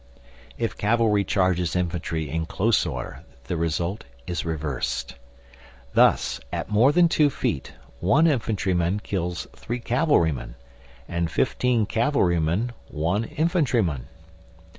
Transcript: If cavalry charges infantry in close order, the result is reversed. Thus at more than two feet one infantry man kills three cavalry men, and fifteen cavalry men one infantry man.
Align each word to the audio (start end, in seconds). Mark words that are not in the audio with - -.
If 0.57 0.79
cavalry 0.79 1.23
charges 1.23 1.75
infantry 1.75 2.27
in 2.27 2.47
close 2.47 2.87
order, 2.87 3.21
the 3.43 3.55
result 3.55 4.03
is 4.25 4.45
reversed. 4.45 5.13
Thus 5.93 6.39
at 6.51 6.71
more 6.71 6.91
than 6.91 7.07
two 7.07 7.29
feet 7.29 7.73
one 7.99 8.25
infantry 8.25 8.73
man 8.73 8.99
kills 9.01 9.45
three 9.55 9.79
cavalry 9.79 10.31
men, 10.31 10.55
and 11.07 11.29
fifteen 11.29 11.85
cavalry 11.85 12.39
men 12.39 12.71
one 12.87 13.25
infantry 13.25 13.83
man. 13.83 14.07